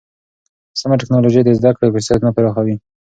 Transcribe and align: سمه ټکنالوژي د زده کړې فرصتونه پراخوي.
سمه 0.79 0.95
ټکنالوژي 1.01 1.41
د 1.43 1.49
زده 1.59 1.71
کړې 1.77 1.91
فرصتونه 1.93 2.29
پراخوي. 2.35 2.75